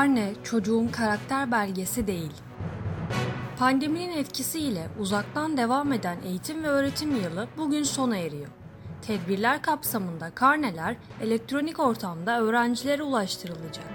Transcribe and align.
Karne 0.00 0.32
çocuğun 0.44 0.88
karakter 0.88 1.52
belgesi 1.52 2.06
değil. 2.06 2.32
Pandeminin 3.58 4.16
etkisiyle 4.16 4.88
uzaktan 4.98 5.56
devam 5.56 5.92
eden 5.92 6.18
eğitim 6.24 6.62
ve 6.62 6.68
öğretim 6.68 7.16
yılı 7.16 7.48
bugün 7.56 7.82
sona 7.82 8.16
eriyor. 8.16 8.48
Tedbirler 9.02 9.62
kapsamında 9.62 10.30
karneler 10.30 10.96
elektronik 11.22 11.80
ortamda 11.80 12.40
öğrencilere 12.40 13.02
ulaştırılacak. 13.02 13.86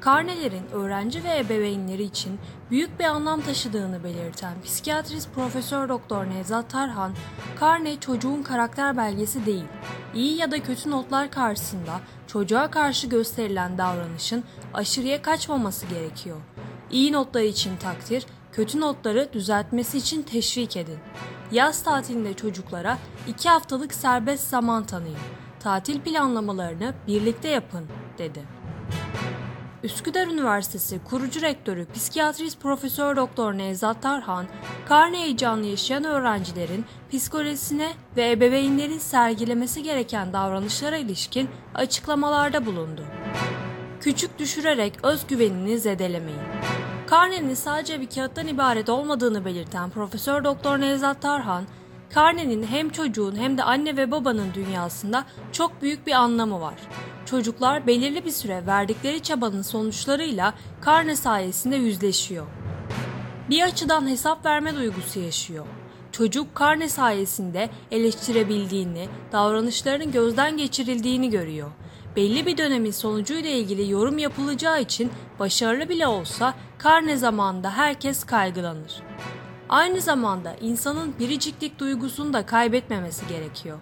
Karnelerin 0.00 0.66
öğrenci 0.72 1.24
ve 1.24 1.38
ebeveynleri 1.38 2.02
için 2.02 2.38
büyük 2.70 3.00
bir 3.00 3.04
anlam 3.04 3.40
taşıdığını 3.40 4.04
belirten 4.04 4.54
psikiyatrist 4.64 5.34
Profesör 5.34 5.88
Doktor 5.88 6.24
Nevzat 6.24 6.70
Tarhan, 6.70 7.12
karne 7.58 8.00
çocuğun 8.00 8.42
karakter 8.42 8.96
belgesi 8.96 9.46
değil, 9.46 9.64
iyi 10.14 10.36
ya 10.36 10.50
da 10.50 10.62
kötü 10.62 10.90
notlar 10.90 11.30
karşısında 11.30 12.00
çocuğa 12.26 12.70
karşı 12.70 13.06
gösterilen 13.06 13.78
davranışın 13.78 14.44
aşırıya 14.74 15.22
kaçmaması 15.22 15.86
gerekiyor. 15.86 16.36
İyi 16.90 17.12
notlar 17.12 17.42
için 17.42 17.76
takdir, 17.76 18.26
kötü 18.52 18.80
notları 18.80 19.28
düzeltmesi 19.32 19.98
için 19.98 20.22
teşvik 20.22 20.76
edin. 20.76 20.98
Yaz 21.52 21.82
tatilinde 21.82 22.34
çocuklara 22.34 22.98
iki 23.28 23.48
haftalık 23.48 23.94
serbest 23.94 24.48
zaman 24.48 24.84
tanıyın. 24.84 25.18
Tatil 25.60 26.00
planlamalarını 26.00 26.94
birlikte 27.06 27.48
yapın, 27.48 27.86
dedi. 28.18 28.59
Üsküdar 29.84 30.26
Üniversitesi 30.26 31.00
kurucu 31.04 31.42
rektörü 31.42 31.86
psikiyatrist 31.94 32.60
Profesör 32.60 33.16
Doktor 33.16 33.52
Nevzat 33.52 34.02
Tarhan, 34.02 34.46
karne 34.88 35.18
heyecanlı 35.18 35.66
yaşayan 35.66 36.04
öğrencilerin 36.04 36.84
psikolojisine 37.12 37.92
ve 38.16 38.30
ebeveynlerin 38.30 38.98
sergilemesi 38.98 39.82
gereken 39.82 40.32
davranışlara 40.32 40.96
ilişkin 40.96 41.48
açıklamalarda 41.74 42.66
bulundu. 42.66 43.04
Küçük 44.00 44.38
düşürerek 44.38 45.04
özgüvenini 45.04 45.78
zedelemeyin. 45.78 46.40
Karnenin 47.06 47.54
sadece 47.54 48.00
bir 48.00 48.10
kağıttan 48.10 48.46
ibaret 48.46 48.88
olmadığını 48.88 49.44
belirten 49.44 49.90
Profesör 49.90 50.44
Doktor 50.44 50.80
Nevzat 50.80 51.22
Tarhan, 51.22 51.64
karnenin 52.14 52.62
hem 52.62 52.90
çocuğun 52.90 53.36
hem 53.36 53.58
de 53.58 53.62
anne 53.62 53.96
ve 53.96 54.10
babanın 54.10 54.54
dünyasında 54.54 55.24
çok 55.52 55.82
büyük 55.82 56.06
bir 56.06 56.12
anlamı 56.12 56.60
var. 56.60 56.74
Çocuklar 57.26 57.86
belirli 57.86 58.24
bir 58.24 58.30
süre 58.30 58.66
verdikleri 58.66 59.22
çabanın 59.22 59.62
sonuçlarıyla 59.62 60.54
karne 60.80 61.16
sayesinde 61.16 61.76
yüzleşiyor. 61.76 62.46
Bir 63.50 63.62
açıdan 63.62 64.08
hesap 64.08 64.46
verme 64.46 64.76
duygusu 64.76 65.20
yaşıyor. 65.20 65.66
Çocuk 66.12 66.54
karne 66.54 66.88
sayesinde 66.88 67.70
eleştirebildiğini, 67.90 69.08
davranışlarının 69.32 70.12
gözden 70.12 70.56
geçirildiğini 70.56 71.30
görüyor. 71.30 71.70
Belli 72.16 72.46
bir 72.46 72.58
dönemin 72.58 72.90
sonucuyla 72.90 73.50
ilgili 73.50 73.90
yorum 73.90 74.18
yapılacağı 74.18 74.82
için 74.82 75.12
başarılı 75.38 75.88
bile 75.88 76.06
olsa 76.06 76.54
karne 76.78 77.16
zamanında 77.16 77.70
herkes 77.70 78.24
kaygılanır. 78.24 79.02
Aynı 79.70 80.00
zamanda 80.00 80.56
insanın 80.60 81.14
biriciklik 81.18 81.78
duygusunu 81.78 82.32
da 82.32 82.46
kaybetmemesi 82.46 83.26
gerekiyor. 83.26 83.78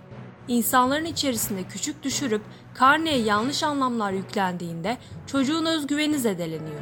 İnsanların 0.48 1.04
içerisinde 1.04 1.62
küçük 1.62 2.02
düşürüp 2.02 2.42
karneye 2.74 3.18
yanlış 3.18 3.62
anlamlar 3.62 4.12
yüklendiğinde 4.12 4.98
çocuğun 5.26 5.64
özgüveni 5.64 6.18
zedeleniyor. 6.18 6.80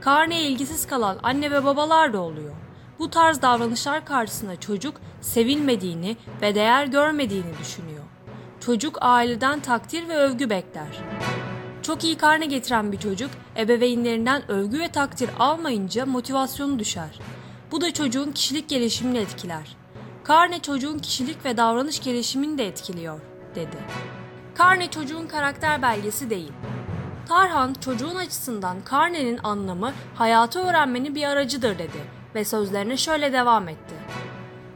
Karneye 0.00 0.42
ilgisiz 0.42 0.86
kalan 0.86 1.18
anne 1.22 1.50
ve 1.50 1.64
babalar 1.64 2.12
da 2.12 2.20
oluyor. 2.20 2.54
Bu 2.98 3.10
tarz 3.10 3.42
davranışlar 3.42 4.04
karşısında 4.04 4.60
çocuk 4.60 5.00
sevilmediğini 5.20 6.16
ve 6.42 6.54
değer 6.54 6.86
görmediğini 6.86 7.58
düşünüyor. 7.60 8.04
Çocuk 8.60 8.98
aileden 9.00 9.60
takdir 9.60 10.08
ve 10.08 10.16
övgü 10.16 10.50
bekler. 10.50 11.00
Çok 11.82 12.04
iyi 12.04 12.16
karne 12.16 12.46
getiren 12.46 12.92
bir 12.92 12.98
çocuk 12.98 13.30
ebeveynlerinden 13.56 14.50
övgü 14.50 14.80
ve 14.80 14.88
takdir 14.88 15.30
almayınca 15.38 16.06
motivasyonu 16.06 16.78
düşer. 16.78 17.18
Bu 17.72 17.80
da 17.80 17.92
çocuğun 17.92 18.32
kişilik 18.32 18.68
gelişimini 18.68 19.18
etkiler. 19.18 19.76
Karne 20.24 20.58
çocuğun 20.58 20.98
kişilik 20.98 21.44
ve 21.44 21.56
davranış 21.56 22.00
gelişimini 22.00 22.58
de 22.58 22.66
etkiliyor, 22.66 23.20
dedi. 23.54 23.76
Karne 24.54 24.90
çocuğun 24.90 25.26
karakter 25.26 25.82
belgesi 25.82 26.30
değil. 26.30 26.52
Tarhan 27.28 27.74
çocuğun 27.74 28.14
açısından 28.14 28.84
karnenin 28.84 29.38
anlamı 29.42 29.92
hayatı 30.14 30.60
öğrenmenin 30.60 31.14
bir 31.14 31.24
aracıdır 31.24 31.78
dedi 31.78 31.98
ve 32.34 32.44
sözlerine 32.44 32.96
şöyle 32.96 33.32
devam 33.32 33.68
etti. 33.68 33.94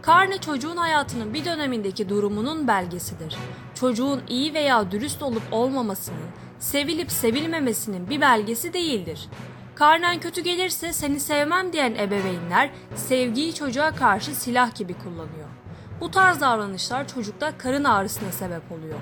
Karne 0.02 0.38
çocuğun 0.38 0.76
hayatının 0.76 1.34
bir 1.34 1.44
dönemindeki 1.44 2.08
durumunun 2.08 2.68
belgesidir. 2.68 3.36
Çocuğun 3.74 4.22
iyi 4.28 4.54
veya 4.54 4.90
dürüst 4.90 5.22
olup 5.22 5.42
olmamasının, 5.52 6.30
sevilip 6.58 7.12
sevilmemesinin 7.12 8.10
bir 8.10 8.20
belgesi 8.20 8.72
değildir. 8.72 9.28
Karnen 9.76 10.20
kötü 10.20 10.40
gelirse 10.40 10.92
seni 10.92 11.20
sevmem 11.20 11.72
diyen 11.72 11.94
ebeveynler 11.94 12.70
sevgiyi 12.94 13.54
çocuğa 13.54 13.94
karşı 13.94 14.34
silah 14.34 14.74
gibi 14.74 14.94
kullanıyor. 14.94 15.48
Bu 16.00 16.10
tarz 16.10 16.40
davranışlar 16.40 17.08
çocukta 17.08 17.58
karın 17.58 17.84
ağrısına 17.84 18.32
sebep 18.32 18.72
oluyor. 18.72 18.98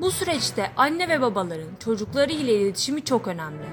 Bu 0.00 0.10
süreçte 0.10 0.70
anne 0.76 1.08
ve 1.08 1.20
babaların 1.20 1.76
çocukları 1.84 2.32
ile 2.32 2.54
iletişimi 2.54 3.04
çok 3.04 3.28
önemli. 3.28 3.64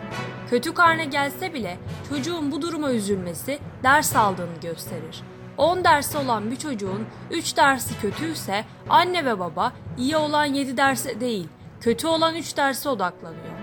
Kötü 0.50 0.74
karne 0.74 1.06
gelse 1.06 1.54
bile 1.54 1.78
çocuğun 2.10 2.52
bu 2.52 2.62
duruma 2.62 2.92
üzülmesi 2.92 3.60
ders 3.84 4.16
aldığını 4.16 4.60
gösterir. 4.62 5.24
10 5.58 5.84
dersi 5.84 6.18
olan 6.18 6.52
bir 6.52 6.56
çocuğun 6.56 7.06
3 7.32 7.58
dersi 7.58 8.02
kötüyse 8.02 8.66
anne 8.90 9.26
ve 9.26 9.40
baba 9.40 9.74
iyi 9.98 10.18
olan 10.18 10.46
7 10.46 10.78
derse 10.78 11.20
değil, 11.20 11.48
kötü 11.82 12.08
olan 12.08 12.36
3 12.36 12.58
derse 12.58 12.90
odaklanıyor. 12.90 13.54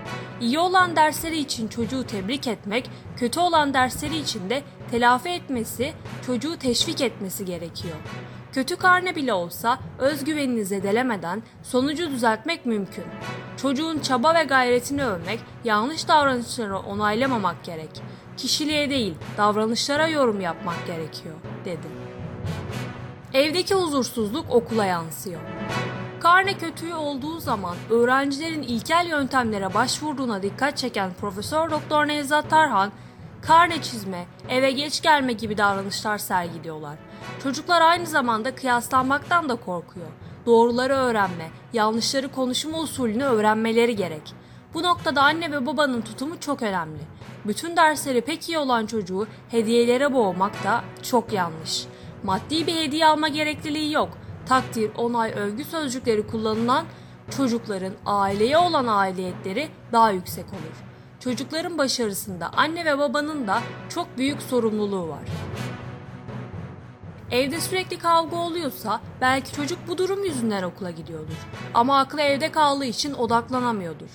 İyi 0.41 0.59
olan 0.59 0.95
dersleri 0.95 1.37
için 1.37 1.67
çocuğu 1.67 2.03
tebrik 2.07 2.47
etmek, 2.47 2.89
kötü 3.15 3.39
olan 3.39 3.73
dersleri 3.73 4.17
için 4.17 4.49
de 4.49 4.63
telafi 4.91 5.29
etmesi, 5.29 5.93
çocuğu 6.25 6.57
teşvik 6.57 7.01
etmesi 7.01 7.45
gerekiyor. 7.45 7.95
Kötü 8.51 8.75
karne 8.75 9.15
bile 9.15 9.33
olsa 9.33 9.79
özgüvenini 9.99 10.65
zedelemeden 10.65 11.43
sonucu 11.63 12.09
düzeltmek 12.09 12.65
mümkün. 12.65 13.03
Çocuğun 13.57 13.99
çaba 13.99 14.35
ve 14.35 14.43
gayretini 14.43 15.05
övmek, 15.05 15.39
yanlış 15.63 16.07
davranışları 16.07 16.77
onaylamamak 16.77 17.63
gerek. 17.63 18.01
Kişiliğe 18.37 18.89
değil, 18.89 19.15
davranışlara 19.37 20.07
yorum 20.07 20.41
yapmak 20.41 20.87
gerekiyor, 20.87 21.35
dedi. 21.65 21.87
Evdeki 23.33 23.75
huzursuzluk 23.75 24.45
okula 24.49 24.85
yansıyor. 24.85 25.41
Karne 26.19 26.57
kötüyü 26.57 26.93
olduğu 26.93 27.39
zaman 27.39 27.75
öğrencilerin 27.89 28.61
ilkel 28.61 29.07
yöntemlere 29.09 29.73
başvurduğuna 29.73 30.43
dikkat 30.43 30.77
çeken 30.77 31.11
Profesör 31.21 31.71
Doktor 31.71 32.07
Nevzat 32.07 32.49
Tarhan, 32.49 32.91
karne 33.41 33.81
çizme, 33.81 34.25
eve 34.49 34.71
geç 34.71 35.01
gelme 35.01 35.33
gibi 35.33 35.57
davranışlar 35.57 36.17
sergiliyorlar. 36.17 36.95
Çocuklar 37.43 37.81
aynı 37.81 38.05
zamanda 38.05 38.55
kıyaslanmaktan 38.55 39.49
da 39.49 39.55
korkuyor. 39.55 40.07
Doğruları 40.45 40.93
öğrenme, 40.93 41.49
yanlışları 41.73 42.31
konuşma 42.31 42.79
usulünü 42.79 43.23
öğrenmeleri 43.23 43.95
gerek. 43.95 44.33
Bu 44.73 44.83
noktada 44.83 45.21
anne 45.21 45.51
ve 45.51 45.65
babanın 45.65 46.01
tutumu 46.01 46.39
çok 46.39 46.61
önemli. 46.61 47.01
Bütün 47.45 47.77
dersleri 47.77 48.21
pek 48.21 48.49
iyi 48.49 48.57
olan 48.57 48.85
çocuğu 48.85 49.27
hediyelere 49.49 50.13
boğmak 50.13 50.63
da 50.63 50.83
çok 51.03 51.33
yanlış. 51.33 51.85
Maddi 52.23 52.67
bir 52.67 52.75
hediye 52.75 53.07
alma 53.07 53.27
gerekliliği 53.27 53.93
yok 53.93 54.09
takdir, 54.49 54.91
onay, 54.97 55.31
övgü 55.31 55.63
sözcükleri 55.63 56.27
kullanılan 56.27 56.85
çocukların 57.37 57.93
aileye 58.05 58.57
olan 58.57 58.87
aidiyetleri 58.87 59.69
daha 59.91 60.11
yüksek 60.11 60.45
olur. 60.45 60.83
Çocukların 61.19 61.77
başarısında 61.77 62.49
anne 62.57 62.85
ve 62.85 62.97
babanın 62.97 63.47
da 63.47 63.61
çok 63.89 64.17
büyük 64.17 64.41
sorumluluğu 64.41 65.09
var. 65.09 65.23
Evde 67.31 67.61
sürekli 67.61 67.97
kavga 67.97 68.35
oluyorsa 68.35 69.01
belki 69.21 69.53
çocuk 69.53 69.79
bu 69.87 69.97
durum 69.97 70.23
yüzünden 70.23 70.63
okula 70.63 70.91
gidiyordur. 70.91 71.47
Ama 71.73 71.99
aklı 71.99 72.21
evde 72.21 72.51
kaldığı 72.51 72.85
için 72.85 73.13
odaklanamıyordur. 73.13 74.09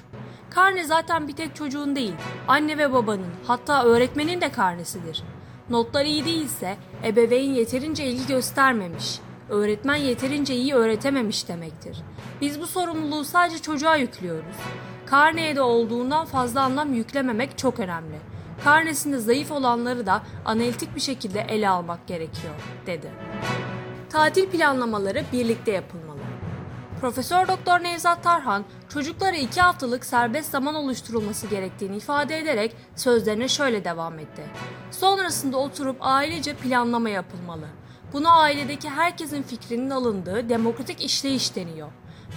Karne 0.51 0.85
zaten 0.85 1.29
bir 1.29 1.37
tek 1.37 1.57
çocuğun 1.57 1.97
değil, 1.97 2.15
anne 2.49 2.79
ve 2.79 2.93
babanın 2.93 3.31
hatta 3.47 3.85
öğretmenin 3.85 4.41
de 4.41 4.53
karnesidir. 4.53 5.23
Notlar 5.71 6.05
iyi 6.05 6.25
değilse 6.25 6.77
ebeveyn 7.05 7.51
yeterince 7.51 8.05
ilgi 8.05 8.27
göstermemiş, 8.27 9.21
öğretmen 9.53 9.95
yeterince 9.95 10.55
iyi 10.55 10.75
öğretememiş 10.75 11.49
demektir. 11.49 11.99
Biz 12.41 12.61
bu 12.61 12.67
sorumluluğu 12.67 13.25
sadece 13.25 13.59
çocuğa 13.59 13.97
yüklüyoruz. 13.97 14.57
Karneye 15.07 15.57
de 15.57 15.63
olduğundan 15.63 16.27
fazla 16.27 16.63
anlam 16.63 16.95
yüklememek 16.95 17.59
çok 17.59 17.81
önemli. 17.81 18.17
Karnesinde 18.65 19.19
zayıf 19.19 19.53
olanları 19.53 20.07
da 20.07 20.23
analitik 20.45 20.95
bir 20.95 21.01
şekilde 21.01 21.41
ele 21.41 21.69
almak 21.69 22.07
gerekiyor, 22.07 22.55
dedi. 22.87 23.11
Tatil 24.11 24.47
planlamaları 24.47 25.25
birlikte 25.33 25.73
yapılmalı. 25.73 26.19
Profesör 27.01 27.49
Doktor 27.49 27.83
Nevzat 27.83 28.23
Tarhan, 28.23 28.65
çocuklara 28.89 29.37
iki 29.37 29.61
haftalık 29.61 30.05
serbest 30.05 30.51
zaman 30.51 30.75
oluşturulması 30.75 31.47
gerektiğini 31.47 31.97
ifade 31.97 32.39
ederek 32.39 32.77
sözlerine 32.97 33.49
şöyle 33.49 33.85
devam 33.85 34.19
etti. 34.19 34.43
Sonrasında 34.91 35.57
oturup 35.57 35.97
ailece 36.01 36.55
planlama 36.55 37.09
yapılmalı. 37.09 37.67
Buna 38.13 38.33
ailedeki 38.33 38.89
herkesin 38.89 39.43
fikrinin 39.43 39.91
alındığı 39.91 40.49
demokratik 40.49 41.05
işleyiş 41.05 41.57
deniyor. 41.57 41.89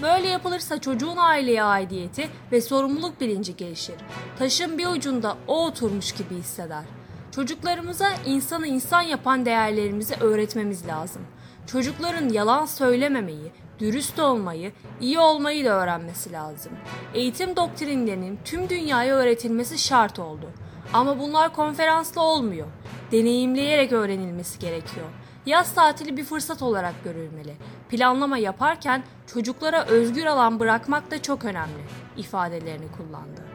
Böyle 0.02 0.28
yapılırsa 0.28 0.82
çocuğun 0.82 1.18
aileye 1.18 1.64
aidiyeti 1.64 2.30
ve 2.52 2.62
sorumluluk 2.62 3.22
bilinci 3.22 3.56
gelişir. 3.56 3.96
Taşın 4.40 4.78
bir 4.78 4.88
ucunda 4.88 5.38
o 5.48 5.66
oturmuş 5.66 6.12
gibi 6.12 6.36
hisseder. 6.36 6.84
Çocuklarımıza 7.32 8.10
insanı 8.26 8.68
insan 8.68 9.02
yapan 9.02 9.46
değerlerimizi 9.46 10.16
öğretmemiz 10.16 10.88
lazım. 10.88 11.22
Çocukların 11.68 12.30
yalan 12.30 12.66
söylememeyi, 12.66 13.52
dürüst 13.80 14.20
olmayı, 14.20 14.72
iyi 15.02 15.20
olmayı 15.20 15.66
da 15.66 15.70
öğrenmesi 15.70 16.32
lazım. 16.32 16.72
Eğitim 17.14 17.56
doktrinlerinin 17.56 18.40
tüm 18.46 18.70
dünyaya 18.70 19.16
öğretilmesi 19.16 19.78
şart 19.78 20.20
oldu. 20.20 20.52
Ama 20.94 21.20
bunlar 21.20 21.54
konferansla 21.54 22.22
olmuyor. 22.22 22.68
Deneyimleyerek 23.12 23.92
öğrenilmesi 23.92 24.60
gerekiyor. 24.60 25.06
Yaz 25.46 25.74
tatili 25.74 26.18
bir 26.18 26.24
fırsat 26.24 26.62
olarak 26.62 27.04
görülmeli. 27.04 27.56
Planlama 27.90 28.38
yaparken 28.38 29.04
çocuklara 29.28 29.86
özgür 29.86 30.26
alan 30.26 30.60
bırakmak 30.60 31.12
da 31.12 31.22
çok 31.22 31.46
önemli 31.46 31.84
ifadelerini 32.18 32.92
kullandı. 32.98 33.55